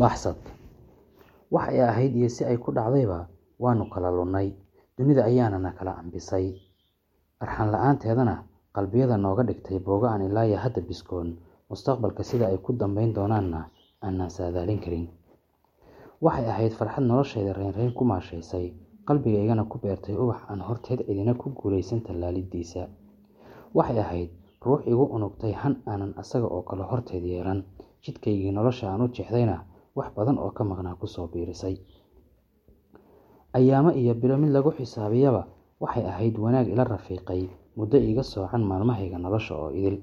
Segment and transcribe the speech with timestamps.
[0.00, 0.36] Baxsad
[1.54, 3.28] wax ay ahayd iyo si ay ku dhacdayba
[3.62, 4.48] waanu kala lunnay,
[4.98, 6.46] dunida ayaana na kala ambisay.
[7.44, 8.34] Arxan la'aanteedana
[8.74, 11.28] qalbiyada nooga dhigtay boogo aan ilaa iyo hadda biskoon,
[11.70, 13.60] mustaqbalka sida ay ku dambayn doonaanna
[14.02, 15.06] aanan saadaalin karin.
[16.24, 18.74] Waxay ahayd farxad noloshayda raynrayn ku maashaysay,
[19.06, 22.88] qalbigaygana ku beertay ubax aan horteed cidina ku guulaysan tallaaliddiisa.
[23.74, 24.30] Waxay ahayd
[24.64, 27.62] ruux igu unugtay han aanan asaga oo kale horteed yeelan,
[28.02, 29.56] jidkaygii nolosha aan u jeexdayna
[29.96, 31.76] wax badan oo ka maqnaa ku soo biirisay.
[33.54, 35.42] Ayaamo iyo bilo mid lagu xisaabiyaba
[35.82, 37.42] waxay ahayd wanaag ila rafiiqay,
[37.76, 39.96] muddo iiga soocan maalmahayga nolosha oo idil.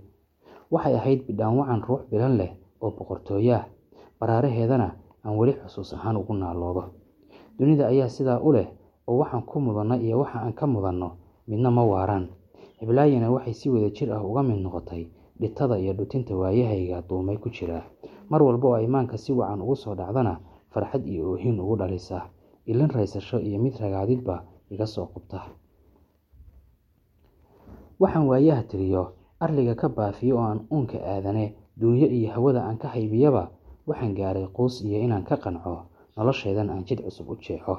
[0.71, 3.65] Waxay ahayd bidhaan wacan ruux bilan leh oo boqortooyo ah,
[4.19, 4.87] baraaraheedana
[5.25, 6.83] aan weli xusuus ahaan ugu naaloodo.
[7.59, 8.67] Dunida ayaa sidaa u leh
[9.07, 11.09] oo waxaan ku mudanno iyo waxa aan ka mudanno
[11.47, 12.25] midna ma waaraan.
[12.79, 15.03] Heblaayana waxay si wadajir ah uga mid noqotay
[15.39, 17.83] dhitada iyo dhutinta waayahayga duumay ku jira.
[18.31, 20.34] Mar walba oo iimaanka si wacan ugu soo dhacdana
[20.74, 22.18] farxad iyo oohin ugu dhalisa,
[22.71, 24.35] ilin raysasho iyo mid ragaadidba
[24.73, 25.40] iga soo qubta.
[28.01, 29.04] Waxaan waayaha tiriyo,
[29.43, 31.46] arliga ka baafiyo oo aan uunka aadane,
[31.79, 33.43] duunyo iyo hawada aan ka haybiyaba,
[33.88, 35.73] waxaan gaaray quus iyo inaan ka qanco,
[36.18, 37.76] noloshaydan aan jid cusub u jeexo.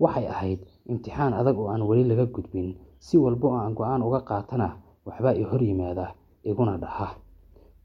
[0.00, 4.20] Waxay ahayd imtixaan adag oo aan weli laga gudbin, si walba oo aan go'aan uga
[4.24, 4.68] qaatana
[5.06, 7.08] waxbaa i hor yimaada, iguna dhaha.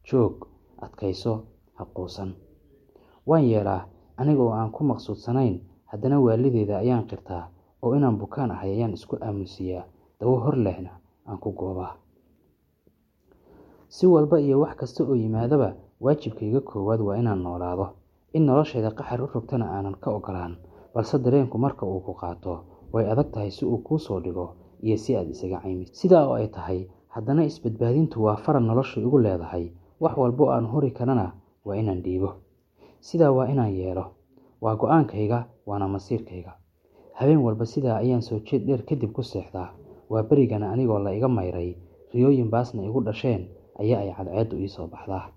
[0.08, 0.48] Joog,
[0.82, 1.34] adkayso,
[1.84, 2.32] ha quusan.
[3.28, 3.86] Waan yeelaa,
[4.18, 5.60] aniga oo aan ku maqsuudsanayn,
[5.92, 7.44] haddana waalideeda ayaan qirtaa
[7.84, 9.84] oo inaan bukaan ahay ayaan isku aamusiyaa,
[10.20, 10.92] dawo hor lehna
[11.28, 11.96] aan ku goobaa.
[13.88, 17.88] Si walba iyo wax kasta oo yimaadaba, waajibkayga koowaad waa inaan noolaado.
[18.34, 20.58] In noloshayda qaxar u rogtana aanan ka ogolaan,
[20.94, 24.98] balse dareenku marka uu ku qaato, way adag tahay si uu kuu soo dhigo iyo
[24.98, 25.94] si aad isaga caymiso.
[25.94, 30.66] Sidaa oo ay tahay, haddana isbadbaadintu waa faral noloshu igu leedahay, wax walba oo aan
[30.66, 31.32] huri karana
[31.66, 32.30] waa inaan dhiibo.
[33.00, 34.06] Sidaa waa inaan yeelo.
[34.62, 36.52] Waa go'aankayga, waana masiirkayga.
[37.14, 39.70] Habeen walba sidaa ayaan soo jeed dheer kadib ku seexdaa.
[40.10, 41.76] Waa berigana anigoo la iga mayray,
[42.14, 43.48] riyooyin baasna igu dhasheen
[43.80, 45.30] ayaa ay cadceeddu ii soo baxdaa.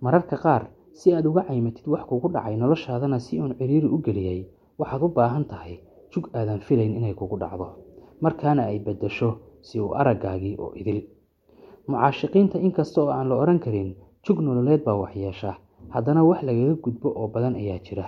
[0.00, 4.46] Mararka qaar, si aad uga caymatid wax kugu dhacay noloshaadana si uun ciriiri u geliyay,
[4.78, 5.80] waxaad u baahan tahay
[6.12, 7.68] jug aadan filayn inay kugu dhacdo,
[8.20, 11.04] markaana ay beddesho si uu araggaagii oo idil.
[11.90, 13.88] Mucaashaqiinta inkasta oo aan la odhan karin
[14.26, 15.54] jug nololeed baa waxyeesha,
[15.94, 18.04] haddana wax lagaga gudbo oo badan ayaa jira,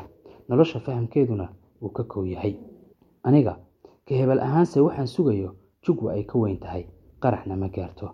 [0.48, 1.46] nolosha fahamkeeduna
[1.80, 2.54] wuu ka kow yahay.
[3.24, 3.54] Aniga,
[4.06, 5.50] ka hebel ahaanse waxaan sugayo
[5.84, 6.86] jug waa ay ka weyn tahay,
[7.22, 8.06] qaraxna ma gaarto.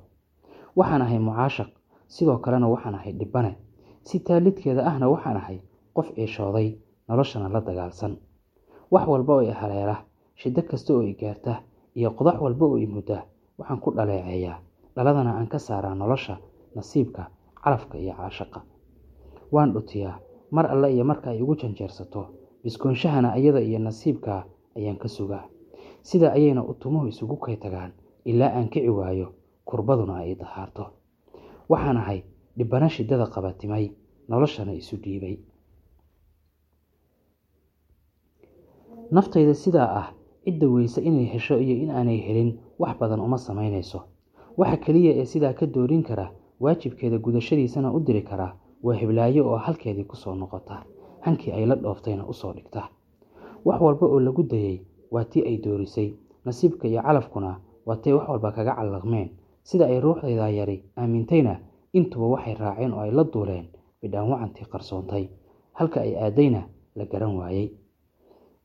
[0.76, 1.68] Waxaan ahay mucaashaq,
[2.08, 3.52] sidoo kalena waxaan ahay dhibbane.
[4.08, 5.58] Si taalidkeeda ahna waxaan ahay
[5.96, 8.16] qof ciishooday, noloshana la dagaalsan.
[8.90, 9.96] Wax walba oo i haleela,
[10.34, 11.60] shiddo kasta oo i gaarta,
[11.94, 13.22] iyo qodax walba oo i mudda,
[13.58, 14.56] waxaan ku dhaleeceeyaa,
[14.98, 16.34] dhaladana aan ka saaraa nolosha,
[16.75, 17.31] nasiibka,
[17.62, 18.60] calafka iyo caashaqa.
[19.54, 20.19] Waan dhutiyaa,
[20.50, 22.22] mar alle iyo marka ay igu janjeersato,
[22.64, 24.44] biskoonshahana ayada iyo nasiibka
[24.76, 25.44] ayaan ka sugaa.
[26.03, 27.92] Sidaa ayayna utumuhu isugu kay tagaan,
[28.25, 29.32] ilaa aan kici waayo,
[29.64, 30.84] kurbaduna ay dahaarto.
[31.69, 32.25] Waxaan ahay
[32.59, 33.92] dhibbane shiddada qabatimay,
[34.28, 35.36] noloshana isu dhiibay.
[39.10, 40.09] Naftayda sidaa ah,
[40.44, 44.00] cidda weyse inay hesho iyo in aanay helin wax badan uma samaynayso.
[44.60, 46.26] Waxa keliya ee sidaa ka doorin kara,
[46.60, 48.48] waajibkeeda gudashadiisana u diri kara,
[48.82, 50.76] waa heblaayo oo halkeedii ku soo noqota,
[51.24, 52.82] hankii ay la dhooftayna u soo dhigta.
[53.64, 54.76] Wax walba oo lagu dayay
[55.10, 56.08] waa tii ay doorisay,
[56.44, 59.28] nasiibka iyo calafkuna waa tay wax walba kaga callaqmeen.
[59.62, 61.60] Sida ay ruuxdayda yari aamintayna,
[61.92, 63.66] intuba waxay raaceen oo ay la duuleen
[64.02, 65.28] bidhaan wacantii qarsoontay,
[65.72, 66.62] halka ay aaddayna
[66.97, 67.68] la garan waayay.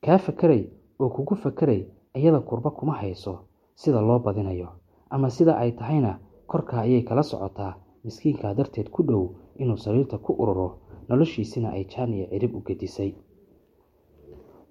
[0.02, 0.64] Kaa fakeray
[1.00, 3.40] oo kugu fakeray iyada kurba kuma hayso
[3.76, 4.68] sida loo badinayo,
[5.16, 6.12] ama sida ay tahayna
[6.52, 7.74] korkaa ayay kala socotaa
[8.06, 9.24] miskiinkaa darteed ku dhow
[9.62, 10.70] inuu sariirta ku ururo,
[11.10, 13.12] noloshiisina ay jaan iyo cirib u gedisay.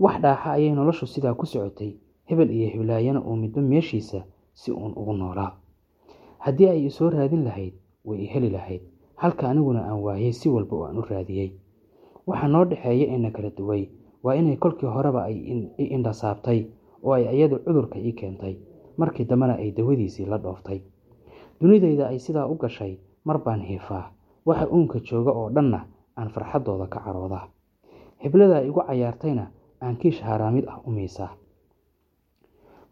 [0.02, 1.90] Wax dhaaxa ayay noloshu sidaa ku socotay,
[2.28, 4.20] hebel iyo heblaayana uu midba meeshiisa
[4.54, 5.52] si uun ugu noolaa.
[6.44, 7.74] Haddii ay i soo raadin lahayd,
[8.04, 8.82] way i heli lahayd,
[9.22, 11.50] halka aniguna aan waayay si walba oo aan u raadiyay.
[12.26, 13.88] Waxa noo dhexeeya ee na kala duway
[14.22, 16.66] waa inay kolkii horeba i indha saabtay
[17.02, 18.54] oo ay iyadu cudurka ii keentay,
[18.96, 20.80] markii dambena ay dawadiisii la dhooftay.
[21.60, 24.12] Dunidayda ay sidaa u gashay, mar baan hiifaa,
[24.46, 25.86] waxa uunka jooga oo dhanna
[26.16, 27.48] aan farxaddooda ka caroodaa.
[28.22, 29.46] Hebladaa igu cayaartayna
[29.80, 31.30] aan kiish haaraamid ah u miisaa.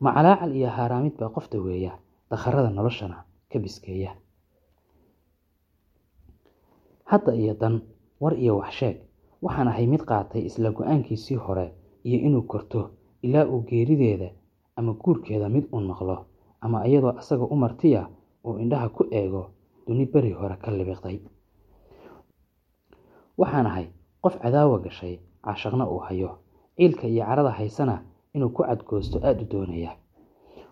[0.01, 1.93] Macalaacal iyo haaraamid baa qof daweeya,
[2.31, 4.15] dakharrada noloshana ka biskeeya.
[7.05, 7.81] Hadda iyo dan,
[8.21, 8.97] war iyo wax sheeg,
[9.43, 11.73] waxaan ahay mid qaatay isla go'aankiisii hore
[12.05, 12.91] iyo inuu korto
[13.23, 14.31] ilaa uu geerideeda
[14.77, 16.17] ama guurkeeda mid uun maqlo,
[16.61, 18.09] ama iyadoo asaga u martiya
[18.45, 19.51] uu indhaha ku eego
[19.87, 21.19] duni beri hore ka libiqday.
[23.41, 23.87] waxaan ahay
[24.23, 26.31] qof cadaawa gashay caashaqna uu hayo.
[26.77, 28.03] Ciilka iyo carada haysana
[28.35, 29.93] inuu ku cadgoosto aada u doonaya.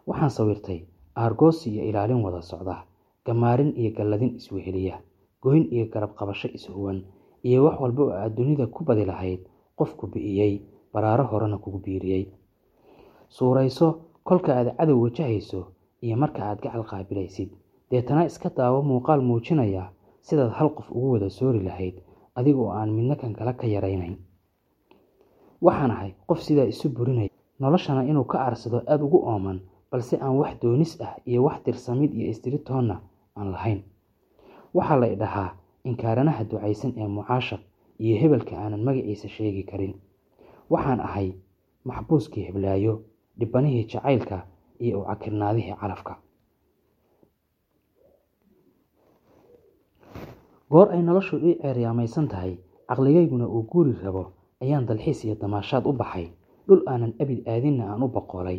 [0.06, 0.80] Waxaan sawirtay
[1.16, 2.84] aargoosi iyo ilaalin wada socda
[3.26, 5.00] gamaarin iyo galladin isweheliya
[5.42, 7.04] goyn iyo garab qabasho ishuwan
[7.44, 9.40] iyo wax walba oo aad dunida ku badi lahayd
[9.76, 10.62] qofku bi'iyey
[10.92, 12.24] baraaro horena kugu biiriyey
[13.28, 13.88] suurayso
[14.24, 15.60] kolka aad cadow wajahayso
[16.04, 17.50] iyo marka aad gacal qaabilaysid.
[17.90, 19.90] Deetana iska daawo muuqaal muujinaya
[20.20, 21.96] sidaad hal qof ugu wada soori lahayd
[22.34, 24.16] adiga oo aan midna kan kale ka yaraynayn.
[25.60, 27.30] Waxaan ahay qof sidaa isu burinaya
[27.60, 29.60] noloshana inuu ka aarsado aada ugu ooman
[29.90, 33.00] balse aan wax doonis ah iyo wax tirsamid iyo istiritoonna
[33.36, 33.80] aan lahayn.
[34.74, 35.50] Waxaa la idhahaa
[35.84, 37.60] inkaaranaha ducaysan ee mucaashaq
[37.98, 39.94] iyo hebelka aanan magaciisa sheegi karin.
[40.70, 41.32] Waxaan ahay
[41.84, 43.00] maxbuuskii heblaayo
[43.38, 44.38] dhibbanihii jacaylka
[44.84, 46.14] iyo u cakirnaadihii calafka
[50.70, 52.52] goor ay noloshu ii ceeryaamaysan tahay
[52.88, 54.24] caqligayguna uu guuri rabo
[54.62, 56.26] ayaan dalxiis iyo damaashaad u baxay.
[56.68, 58.58] Dhul aanan abid aadinna aan u boqolay.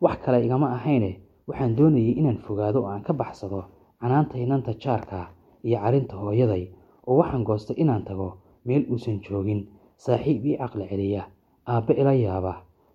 [0.00, 3.64] Wax kale igama ahayne waxaan doonayay inaan fogaado oo aan ka baxsado
[4.00, 5.30] canaanta inanta jaarka
[5.62, 6.64] iyo carinta hooyaday
[7.06, 8.28] oo waxaan goostay inaan tago
[8.66, 9.60] meel uusan joogin
[9.96, 11.22] saaxiib ii caqli celiya
[11.66, 12.52] aabbe ila yaaba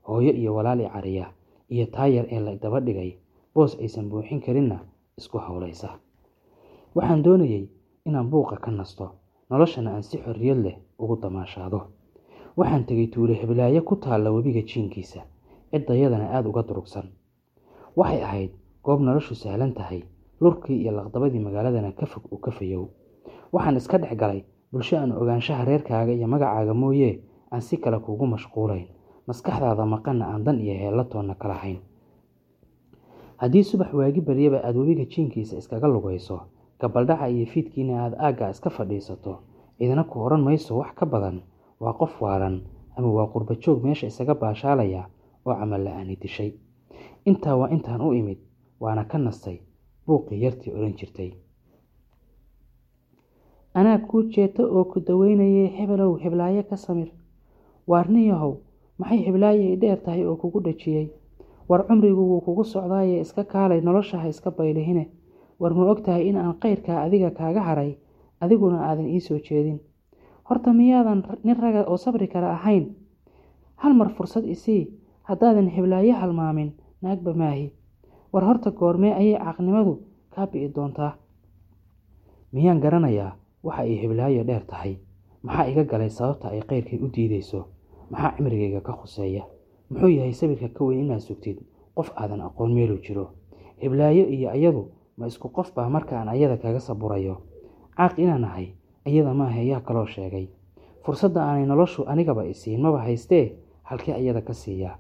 [0.10, 1.26] hooyo iyo walaal i cariya
[1.74, 3.12] iyo taayar ee la daba dhigay
[3.56, 4.78] boos aysan buuxin karinna
[5.18, 5.90] isku howlaysa
[6.96, 7.64] waxaan doonayey
[8.06, 9.06] inaan buuqa ka nasto
[9.50, 11.80] noloshana aan si xorriyad leh ugu damaashaado.
[12.58, 15.22] Waxaan tegay tuulo heblaayo ku taalla webiga jiinkiisa
[15.72, 17.08] ciddayadana aada uga durugsan.
[17.96, 18.52] Waxay ahayd
[18.84, 20.04] goob noloshu sahlan tahay
[20.42, 22.88] lurkii iyo laqdabadii magaaladana ka fog uu ka fayow
[23.54, 27.20] waxaan iska dhex galay bulsho aan ogaanshaha reerkaaga iyo magacaaga mooyee
[27.52, 28.88] aan si kale kuugu mashquulayn
[29.30, 31.78] maskaxdaada maqanna aan dan iyo heellatoonna kala hayn.
[33.42, 36.38] Haddii subax waagi baryaba aada webiga jiinkiisa iskaga lugayso
[36.82, 39.34] gabaldhaca iyo fiidkiina aada aaggaa iska fadhiisato
[39.78, 41.38] cidina ku odhan mayso wax ka badan
[41.80, 42.56] waa qof waalan
[42.98, 45.04] ama waa qurba joog meesha isaga baashaalaya
[45.46, 46.52] oo camal la'aani dishay.
[47.26, 48.40] Intaa waa intaan u imid
[48.80, 49.58] waana ka nastay
[50.08, 51.32] buuqii yartii odhan jirtay.
[53.74, 57.10] Anaa kuu jeeto oo ku daweynayay hebelow heblaayo ka samir.
[57.88, 58.54] Waarniyahow
[59.00, 61.08] maxay heblaayo i dheer tahay oo kugu dhajiyey
[61.70, 65.06] war cumrigu wuu kugu socdaaye iska kaalay nolosha ha iska baylihine.
[65.60, 67.92] War ma og tahay in aan kayrkaa adiga kaaga haray?
[68.42, 69.80] Adiguna aadan ii soo jeedin.
[70.50, 72.96] Horta miyaadan nin raga oo sabri kara ahayn?
[73.76, 74.88] Hal mar fursad isii
[75.24, 77.72] haddaadan heblaayo halmaamin naagba maahi
[78.34, 79.94] war horta goormee ayay caqnimadu
[80.34, 81.12] kaa bi'i doontaa?
[82.54, 84.98] Miyaan garanayaa waxa ay heblaayo dheer tahay.
[85.44, 87.66] Maxaa iga galay sababta ay kayrkay u diideyso
[88.10, 89.44] maxaa cimrigayga ka khuseeya?
[89.90, 91.58] Muxuu yahay sabirka ka weyn inaad sugtid?
[91.96, 93.30] Qof aadan aqoon meeluu jiro.
[93.82, 97.36] Heblaayo iyo ayadu ma isku qof baa markaan ayada kaga saburayo.
[97.98, 98.68] Caaq inaan ahay
[99.06, 100.48] ayada maaha ayaa kaloo sheegay.
[101.04, 103.56] Fursadda aanay noloshu anigaba isiin maba haystee?
[103.84, 104.98] Halkee ayada ka siiyaa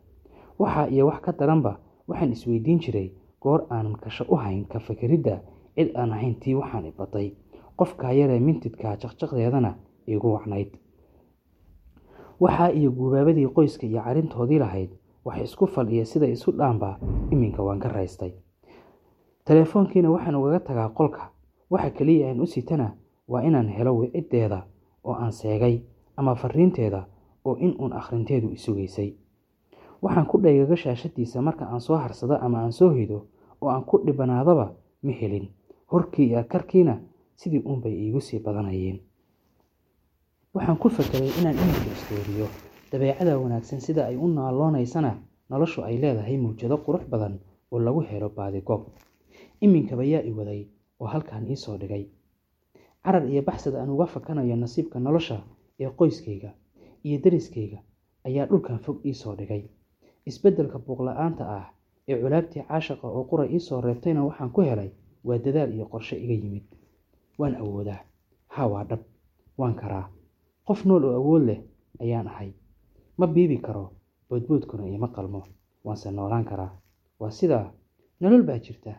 [0.59, 5.39] waxaa iyo wax ka daranba waxaan isweydiin jiray goor aanan kasho u hayn ka fakeridda
[5.75, 7.31] cid aan ahayn tii waxaan ibaday
[7.77, 9.75] qofkaa yaree mintidkaa jaqjaqdeedana
[10.07, 10.73] iigu wacnayd
[12.39, 14.89] waxaa iyo guubaabadii qoyska iyo carintoodii lahayd
[15.25, 16.99] wax isku fal iyo sida isu dhaanba
[17.31, 18.31] iminka waan ka raystay.
[19.45, 21.29] Teleefoonkiina waxaan ugaga tagaa qolka.
[21.69, 22.93] Waxa keliya aan u sitana
[23.27, 24.63] waa inaan helo wiciddeeda
[25.03, 25.81] oo aan seegay
[26.17, 27.05] ama fariinteeda
[27.45, 29.13] oo in uun akhrinteedu isugaysay
[30.01, 33.25] waxaan ku dhaygaga shaashadiisa marka aan soo harsado ama aan soo hido
[33.61, 34.71] oo aan ku dhibanaadaba
[35.03, 35.47] ma helin.
[35.91, 36.97] Horkii iyo karkiina
[37.35, 38.99] sidii uunbay iigu sii badanayeen
[40.55, 42.47] waxaan ku fakeray inaan iminka istooriyo
[42.91, 45.11] dabeecada wanaagsan sida ay u naaloonaysana
[45.49, 47.39] noloshu ay leedahay mawjado qurux badan
[47.71, 48.81] oo lagu helo baadigoob
[49.61, 50.61] iminkaba yaa i waday
[50.99, 52.05] oo halkan ii soo dhigay.
[53.03, 55.37] Carar iyo baxsad aan uga fakanayo nasiibka nolosha
[55.79, 56.51] ee qoyskayga
[57.03, 57.79] iyo dariskayga
[58.27, 59.63] ayaa dhulkan fog ii soo dhigay.
[60.25, 61.65] Isbeddelka buuqla-aanta ah
[62.07, 64.89] ee culaabtii caashaqa oo qura ii soo reebtayna waxaan ku helay
[65.23, 66.63] waa dadaal iyo qorshe iga yimid.
[67.39, 67.99] Waan awoodaa.
[68.47, 68.99] Haa waa dhab.
[69.57, 70.09] Waan karaa
[70.69, 71.59] qof nool oo awood leh
[72.03, 72.49] ayaan ahay.
[73.17, 73.83] Ma biibi karo
[74.29, 75.41] boodboodkuna iima qalmo.
[75.83, 76.71] Waanse noolaan karaa.
[77.19, 77.71] Waa sidaa
[78.21, 78.91] nolol baa jirta.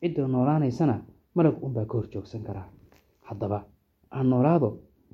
[0.00, 0.96] Cidda noolaanaysana
[1.34, 2.68] malag unbaa ka hor joogsan karaa.
[3.28, 3.64] Haddaba
[4.10, 4.68] aan noolaado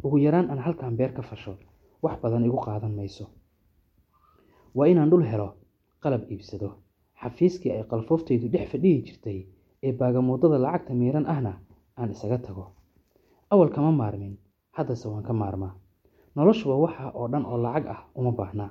[0.04, 1.54] ugu yaraan aan halkan beer ka fasho
[2.02, 3.24] wax badan igu qaadan mayso.
[4.74, 5.48] Waa inaan dhul helo
[6.02, 6.68] qalab iibsado.
[7.22, 9.38] Xafiiskii ay qalfooftaydu dhex fadhihi jirtay
[9.82, 11.52] ee baagamuudada lacagta miiran ahna
[11.96, 12.64] aan isaga tago.
[13.50, 14.34] Awal kama maarmin
[14.76, 15.72] haddase waan ka maarmaa
[16.36, 18.70] noloshuba waxa oo dhan oo lacag ah uma baahnaa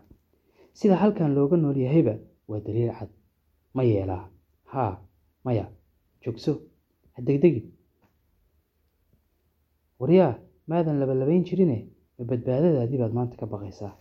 [0.74, 2.13] sida halkan looga nool yahayba
[2.50, 3.10] waa daliil cad.
[3.75, 4.24] Ma yeelaa.
[4.74, 4.93] Haa
[5.46, 5.65] maya
[6.24, 6.51] joogso.
[7.13, 7.65] Ha degdegin
[10.00, 10.34] waryaa
[10.67, 11.77] maadan labalabayn jirine.
[12.17, 13.93] Ma badbaadadaadii baad maanta ka baqaysaa.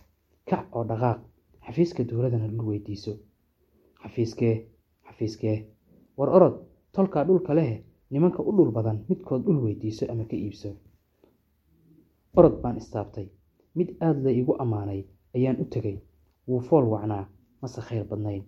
[0.49, 1.19] Kac oo dhaqaaq.
[1.65, 3.13] Xafiiska dowladana dhul weydiiso.
[4.03, 4.55] Xafiiskee
[5.07, 5.57] xafiiskee
[6.17, 6.55] war orod
[6.95, 7.71] tolkaa dhulka leh
[8.11, 10.69] nimanka u dhul badan midkood dhul weydiiso ama ka iibso.
[12.37, 13.27] Orod baan istaabtay
[13.75, 15.01] mid aada la iigu ammaanay
[15.35, 15.97] ayaan u tegey.
[16.47, 17.25] Wuu fool wacnaa
[17.61, 18.43] mase khayr badnayn.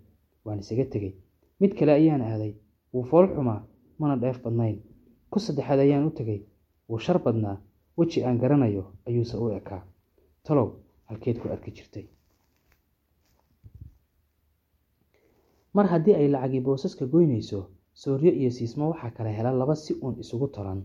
[0.45, 1.13] Waan isaga tegey.
[1.59, 2.53] Mid kale ayaan aaday.
[2.93, 3.61] Wuu fool xumaa
[3.99, 4.77] mana dheef badnayn.
[5.31, 6.39] Ku saddexaad ayaan u tegey.
[6.89, 7.57] Wuu shar badnaa
[7.97, 9.81] weji aan garanayo ayuuse u ekaa.
[10.43, 10.69] Talow
[11.05, 12.05] halkeed ku arki jirtay.
[15.73, 17.59] Mar haddii ay lacagii boosaska goynayso
[17.93, 20.83] sooryo iyo siismo waxaa kala hela laba si uun isugu tolan.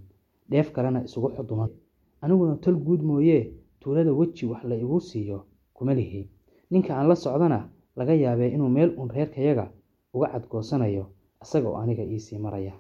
[0.51, 1.71] Dheef kalena isugu xuduman
[2.23, 3.43] aniguna tol guud mooyee
[3.81, 5.45] tuulada weji wax la igu siiyo
[5.75, 6.29] kuma lihi.
[6.71, 9.71] Ninka aan la socdana laga yaabee inuu meel uun reerkayaga
[10.15, 11.07] uga cadgoosanayo
[11.43, 12.73] isaga oo aniga iisii maraya.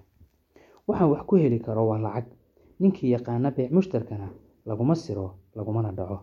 [0.86, 2.26] Waxaan wax ku heli karo waa lacag.
[2.80, 4.28] Ninkii yaqaana beec mushtarkana
[4.66, 6.18] laguma siro lagumana dhaco.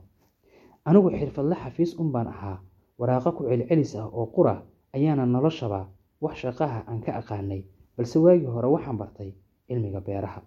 [0.86, 2.60] Anigu xirfadle xafiis un baan ahaa.
[2.98, 5.88] Waraaqo ku celcelis ah oo qura ayaana noloshaba
[6.22, 7.62] wax shaqaha aan ka aqaanay
[7.98, 9.34] balse waagii hore waxaan bartay
[9.68, 10.42] cilmiga beeraha.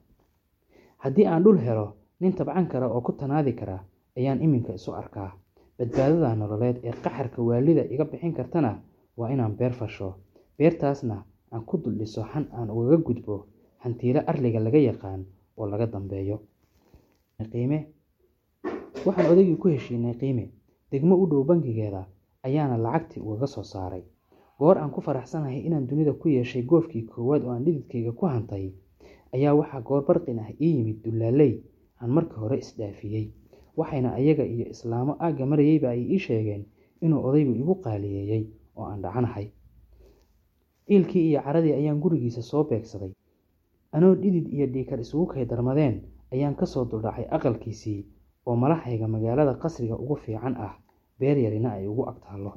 [0.99, 3.85] Haddii aan dhul helo nin tabcan kara oo ku tanaadi kara
[4.17, 5.31] ayaan iminka isu arkaa.
[5.79, 8.73] Badbaadada nololeed ee qaxarka waalida iga bixin kartana
[9.17, 10.14] waa inaan beer fasho.
[10.59, 13.47] Beertaasna aan ku dul dhiso xan aan ugaga gudbo
[13.79, 15.25] hantiilo arliga laga yaqaan
[15.57, 16.38] oo laga dambeeyo.
[17.52, 17.79] Qiime.
[19.07, 20.45] Waxaan odaygii ku heshiinay qiime.
[20.93, 22.02] Degmo u dhow bangigeeda
[22.47, 24.02] ayaana lacagtii ugaga soo saaray.
[24.59, 28.73] Goor aan ku faraxsanahay inaan dunida ku yeeshay goofkii koowaad oo aan dhididkayga ku hantay
[29.35, 31.52] ayaa waxaa goor barqin ah ii yimid dullaaley
[32.00, 33.26] aan marka hore isdhaafiyey
[33.77, 36.62] waxayna ayaga iyo islaamo aagga marayeyba ay ii sheegeen
[37.05, 38.45] inuu odaygu igu qaaliyeeyey
[38.77, 39.47] oo aan dhacanahay.
[40.87, 43.12] Ciilkii iyo caradii ayaan gurigiisa soo beegsaday.
[43.93, 48.07] Anoo dhidid iyo dhiikar isugu kay darmadeen ayaan ka soo duldhacay aqalkiisii
[48.47, 50.75] oo malahayga magaalada qasriga ugu fiican ah
[51.19, 52.53] beer yarina ay ugu agtaallo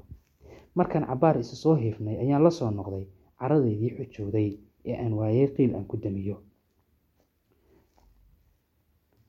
[0.75, 3.05] markaan cabbaar isu soo hiifnay ayaan la soo noqday
[3.39, 4.49] caradaydii xujowday
[4.85, 6.37] ee aan waayey qiil aan ku damiyo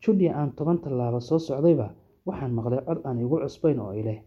[0.05, 1.89] judhi aan toban tallaabo soo socdayba
[2.27, 4.21] waxaan maqlay cod aan igu cusbayn oo ileh.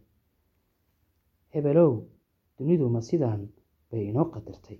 [1.53, 1.91] Hebelow
[2.57, 3.41] dunidu ma sidaan
[3.91, 4.77] bay inoo qadartay.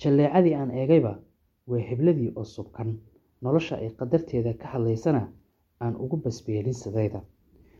[0.00, 1.12] Jalleecadii aan eegayba
[1.68, 2.90] waa hebladii oo subkan.
[3.42, 5.22] Nolosha ay qadarteeda ka hadlaysana
[5.80, 7.20] aan ugu basbeelin sidayda.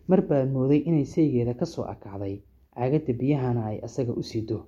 [0.08, 2.42] Mar baan mooday inay saygeeda ka soo akacday
[2.74, 4.58] caagadda biyahana ay asaga u sido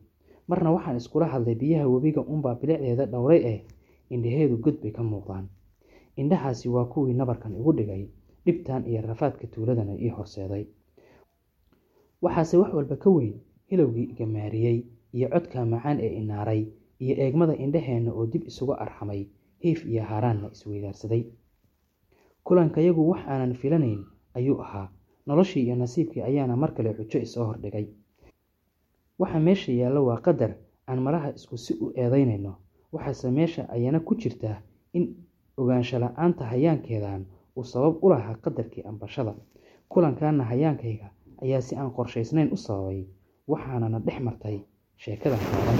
[0.49, 3.61] marna waxaan iskula hadlay biyaha webiga unbaa bilicdeeda dhowray eh
[4.11, 5.47] indhaheedu god bay ka muuqdaan
[6.22, 8.04] indhahaasi waa kuwii nabarkan igu dhigay
[8.46, 10.64] dhibtan iyo rafaadka tuuladana ii horseeday.
[12.22, 13.34] Waxaase wax walba ka weyn
[13.70, 14.78] hilowgii igamaariyey
[15.16, 16.62] iyo codka macaan ee inaaray
[17.04, 19.20] iyo eegmada indhaheenna oo dib isugu arxamay
[19.62, 21.22] hiif iyo haaraanna isweydaarsaday.
[22.44, 24.00] Kulankayagu wax aanan filanayn
[24.34, 24.88] ayuu ahaa
[25.26, 27.86] noloshii iyo nasiibkii ayaana mar kale xujo isoo hordhigay
[29.18, 30.52] waxa meesha yaallo waa qadar
[30.88, 32.52] aan malaha isku si u eedaynayno
[32.92, 34.62] waxaase meesha ayana ku jirtaa
[34.92, 35.04] in
[35.61, 37.23] ogaansho la'aanta hayaankeedan
[37.57, 39.33] uu sabab u lahaa qadarkii ambashada
[39.93, 41.09] kulankaana hayaankayga
[41.45, 43.00] ayaa si aan qorshaysnayn u sababay
[43.50, 44.57] waxaanana dhex martay
[45.02, 45.79] sheekadan kaaban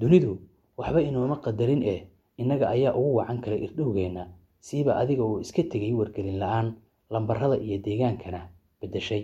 [0.00, 0.32] dunidu
[0.78, 2.00] waxba inooma qadarin eh
[2.40, 4.24] innaga ayaa ugu wacan kala irdhowgeenna
[4.66, 6.66] siiba adiga uu iska tegay wargelin la'aan
[7.12, 8.40] lambarada iyo deegaankana
[8.80, 9.22] beddeshay.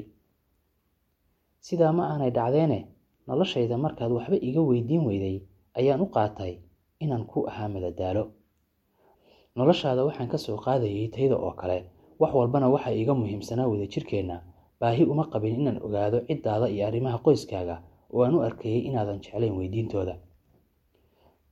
[1.67, 2.79] Sidaa ma aanay dhacdeene
[3.29, 5.37] noloshayda markaad waxba iga weydiin weyday
[5.79, 6.53] ayaan u qaatay
[7.01, 8.25] inaan ku ahaa madadaalo.
[9.57, 11.79] Noloshaada waxaan ka soo qaadayay tayda oo kale.
[12.19, 14.37] Wax walbana waxaa iiga muhiimsanaa wadajirkeenna
[14.81, 17.77] baahi uma qabin inaan ogaado ciddaada iyo arrimaha qoyskaaga
[18.13, 20.15] oo aan u arkayay inaadan jeclayn weydiintooda.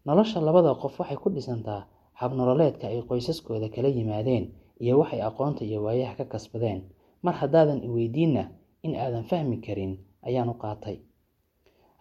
[0.06, 1.86] Nolosha labada qof waxay ku dhisantaa
[2.20, 4.44] habnololeedka ay qoysaskooda kala yimaadeen
[4.82, 6.80] iyo waxay aqoonta iyo waayaha ka kasbadeen.
[7.22, 8.50] Mar haddaadan iweydiinna
[8.82, 10.98] in aadan fahmi karin ayaan u qaatay.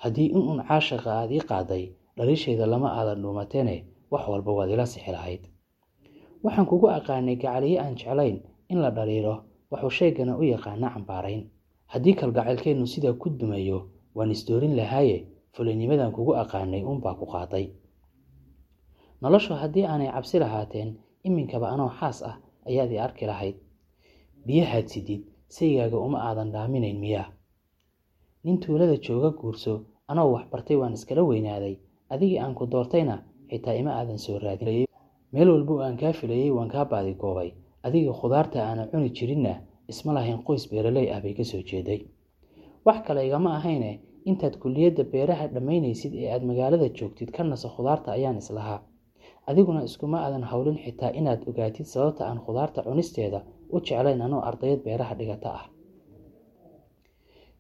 [0.02, 1.84] Haddii in uun caashaqa aad ii qaaday
[2.18, 3.76] dhaliishayda lama aadan dhuumateene
[4.12, 5.42] wax walba waad ila sixi lahayd.
[6.44, 8.38] Waxaan kugu aqaanay gacaliye aan jeclayn
[8.70, 11.44] in la dhaliilo wuxuu sheegana u yaqaana cambaarayn.
[11.92, 17.66] Haddii kalgacaylkeennu sidaa ku dumayo waan isdoorin lahaaye fulinimadan kugu aqaanay uunbaa ku qaaday.
[19.22, 20.90] Noloshu haddii aanay cabsi lahaateen
[21.24, 22.36] iminkaba anoo xaas ah
[22.68, 23.56] ayaad i arki lahayd.
[24.46, 27.28] Biyahaad sidid saygaaga uma aadan dhaaminayn miyaa.
[28.44, 31.76] Nin tuulada jooga guurso anoo wax bartay waan iskala weynaaday
[32.14, 33.16] adigii aan ku doortayna
[33.52, 34.86] xitaa ima aadan soo raadin
[35.34, 37.50] meel walba aan kaa filayey waan kaa baadigoobay
[37.88, 39.54] adiga khudaarta aanan cuni jirinna
[39.92, 42.00] isma lahayn qoys beeraley ah bay ka soo jeeday.
[42.86, 43.92] Wax kale igama ahayne
[44.30, 48.80] intaad kulliyadda beeraha dhammaynaysid ee aad magaalada joogtid ka naso khudaarta ayaan islahaa
[49.50, 53.40] adiguna iskuma aadan howlin xitaa inaad ogaatid sababta aan khudaarta cunisteeda
[53.74, 55.66] u jeclayn anoo ardayad beeraha dhigata ah.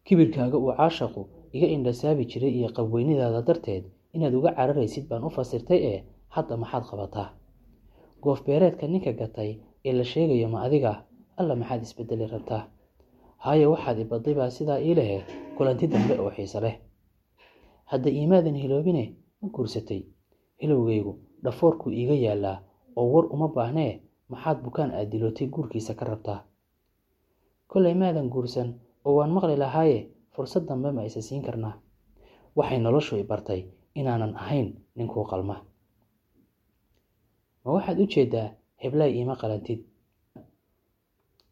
[0.05, 1.21] Kibirkaaga uu caashaqu
[1.55, 6.03] iga indhasaabi jiray iyo qabweynidaada darteed inaad uga cararaysid baan u fasirtay ee
[6.35, 7.27] hadda maxaad qabataa.
[8.23, 11.03] Goof beereedka ninka gatay ee la sheegayo ma adiga
[11.37, 12.63] alla maxaad isbedeli rabtaa?
[13.37, 15.17] Haayo waxaad ibaday baa sidaa ii lehe
[15.57, 16.75] kulanti dambe oo xiise leh.
[17.85, 19.03] Hadda iimaadan hiloobine
[19.41, 20.01] ma guursatay.
[20.61, 21.13] Hilowgaygu
[21.43, 22.57] dhafoorkuu iiga yaallaa
[22.95, 26.39] oo war uma baahnee maxaad bukaan aad dilootay guurkiisa ka rabtaa?
[27.67, 28.69] Kollay maadan guursan
[29.05, 31.73] oo waan maqli lahaaye fursad dambe ma isa siin karnaa.
[32.55, 33.63] Waxay noloshu i bartay
[33.99, 34.67] inaanan ahayn
[34.97, 35.55] ninkuu qalma.
[37.63, 38.47] Ma waxaad u jeeddaa
[38.83, 39.79] heblaay iima qalantid?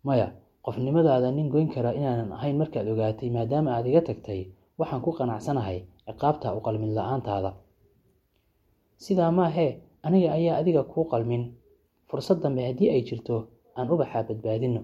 [0.04, 0.28] Maya
[0.66, 4.42] qofnimadaada nin goyn karaa inaanan ahayn markaad ogaatay maadaama aad iga tagtay
[4.80, 5.78] waxaan ku qanacsanahay
[6.08, 7.52] ciqaabta u qalmin la'aantaada.
[9.04, 9.72] Sidaa maahee
[10.06, 11.44] aniga ayaa adiga kuu qalmin.
[12.10, 13.36] Fursad dambe haddii ay jirto
[13.78, 14.82] aan ubaxaa badbaadino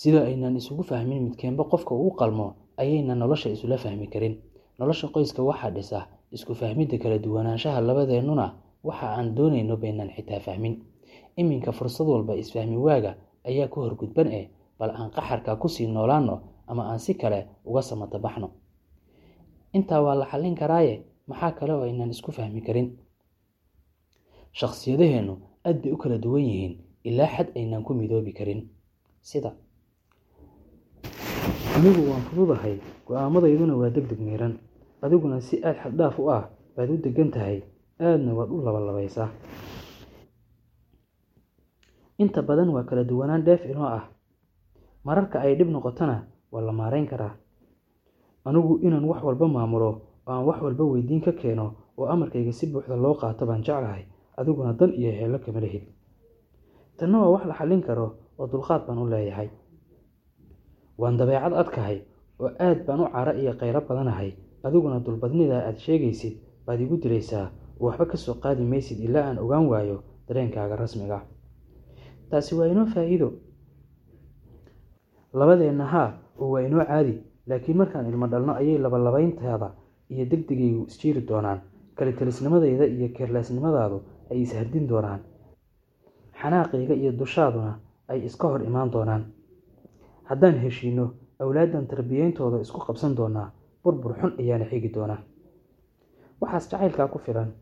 [0.00, 2.46] sida aynan isugu fahmin midkeenba qofka uu qalmo
[2.82, 4.34] ayaynan nolosha isula fahmi karin
[4.78, 5.98] nolosha qoyska waxaa dhisa
[6.32, 8.46] isku fahmidda kala duwanaanshaha labadeennuna
[8.84, 10.74] waxa aan doonayno baynan xitaa fahmin.
[11.36, 16.40] Iminka fursad walba isfahmi waaga ayaa ku horgudban eh bal aan qaxarka ku sii noolaanno
[16.66, 18.50] ama aan si kale uga samata baxno.
[19.72, 22.96] Intaa waa la xallin karaaye maxaa kale oo aynan isku fahmi karin?
[24.52, 28.68] Shakhsiyadaheennu aad bay u kala duwan yihiin ilaa xad aynan ku midoobi karin.
[29.20, 29.52] Sida
[31.76, 34.54] anigu waan fududahay go'aamadayduna waa deg deg miiran
[35.02, 36.44] adiguna si aad xaddhaaf u ah
[36.76, 37.62] baad u degan tahay
[38.00, 39.28] aadna waad u labalabaysaa
[42.18, 44.04] inta badan waa kala duwanaan dheef inoo ah.
[45.06, 47.36] Mararka ay dhib noqotona waa la maarayn karaa.
[48.44, 49.90] Anigu inaan wax walba maamulo
[50.26, 54.02] oo aan wax walba weydiin ka keeno oo amarkayga si buuxda loo qaato baan jeclahay
[54.36, 55.84] adiguna dan iyo heello kama lihid
[56.98, 58.06] tanna waa wax la xallin karo
[58.38, 59.48] oo dulqaad baan u leeyahay.
[60.98, 62.02] Waan dabeecad adkahay
[62.40, 64.30] oo aad baan u cara iyo qaylo badanahay.
[64.62, 66.34] Adiguna dulbadnidaa aad sheegaysid
[66.66, 71.20] baad igu dilaysaa oo waxba ka soo qaadi maysid ilaa aan ogaan waayo dareenkaaga rasmiga.
[72.30, 73.28] Taasi waa inoo faa'iido.
[75.32, 77.14] Labadeenna haa oo waa inoo caadi.
[77.46, 79.70] Laakiin markaan ilmo dhalno ayay labalabayntaada
[80.10, 81.60] iyo degdegaygu isjiiri doonaan.
[81.94, 83.98] Kalitelisnimadayda iyo keerlaasnimadaadu
[84.30, 85.20] ay ishardin doonaan.
[86.40, 89.24] Xanaaqayga iyo dushaaduna ay iska hor imaan doonaan.
[90.28, 91.06] Haddaan heshiinno
[91.38, 93.50] awlaaddan tarbiyeyntooda isku qabsan doonaa
[93.84, 95.18] burbur xun ayaana xigi doonaa
[96.40, 97.52] waxaas jacaylkaa ku filan.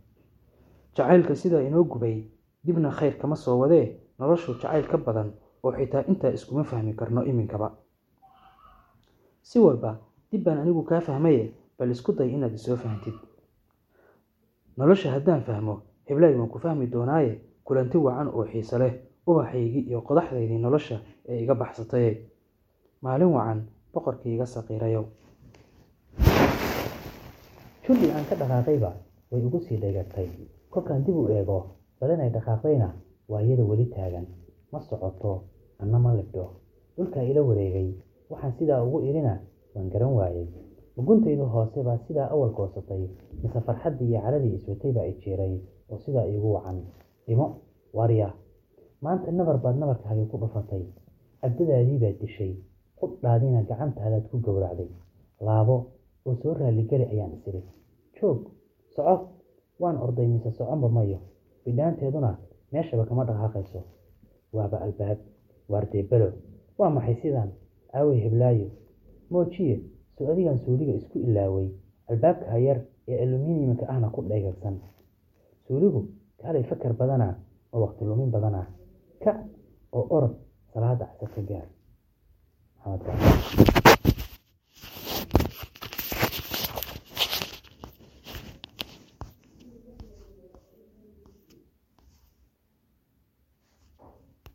[0.97, 2.25] Jacaylka sidaa inoo gubay
[2.67, 3.87] dibna khayr kama soo wadee
[4.19, 5.33] noloshu jacayl ka badan
[5.63, 7.71] oo xitaa intaa iskuma fahmi karno iminkaba.
[9.43, 9.99] Si walba
[10.33, 13.15] dib baan anigu kaa fahmaye bal isku day inaad isoo fahantid
[14.77, 18.93] nolosha haddaan fahmo heblaay waan ku fahmi doonaaye kulanti wacan oo xiise leh
[19.27, 20.97] ubaxaygii iyo qodaxdaydii nolosha
[21.29, 22.11] ee iga baxsataye
[23.05, 23.59] maalin wacan
[23.95, 25.05] boqorkii iga saqiirayow.
[27.85, 28.91] Shulli aan ka dhaqaaqayba
[29.31, 30.29] way igu sii dheegatay.
[30.73, 31.59] Kolkaan dib u eego
[32.01, 32.89] balinay dhaqaaqdayna
[33.31, 34.27] waa iyada weli taagan.
[34.73, 35.45] Ma socoto
[35.79, 36.47] anna ma libdho
[36.97, 37.89] dhulkaa ila wareegay
[38.31, 39.35] waxaan sidaa ugu idhina
[39.75, 40.47] waan garan waayey
[40.97, 43.03] muguntaydu hoose baa sidaa awal goosatay
[43.43, 45.55] mise farxaddii iyo caradii iswatay baa i jiiray
[45.91, 46.79] oo sidaa iigu wacan.
[47.27, 47.47] Dhimo
[47.93, 48.29] waarya
[49.03, 50.83] maanta nabar baad nabarkaagii ku dhufatay.
[51.43, 52.53] Cabdadaadii baad dishay
[53.01, 54.89] qudhaadiina gacantaadaad ku gowracday.
[55.47, 55.77] Laabo
[56.27, 57.63] oo soo raalligeli ayaan isiri
[58.21, 58.41] joog
[58.95, 59.17] soco.
[59.81, 61.19] Waan orday mise soconba mayo
[61.65, 62.31] bidhaanteeduna
[62.73, 63.81] meeshaba kama dhaqaaqayso.
[64.55, 65.19] Waaba albaab
[65.69, 66.29] waardeebelo
[66.79, 67.51] waa maxay sidaan?
[67.95, 68.69] Aawey heblaayo.
[69.31, 69.81] Moojiye
[70.19, 71.69] soo adigan suuliga isku ilaaway.
[72.11, 72.79] Albaabka hayar
[73.09, 74.79] ee aluminiyumka ahna ku dheegagsan
[75.67, 76.01] suuligu
[76.41, 77.35] kaalay fakar badanaa
[77.73, 78.67] oo waqti lumin badanaa.
[79.25, 79.37] Kac
[79.93, 80.35] oo orod
[80.73, 81.67] salaada casar ka gaar
[82.87, 83.84] maxamed